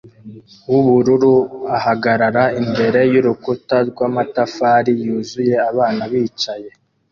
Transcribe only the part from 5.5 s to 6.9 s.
abana bicaye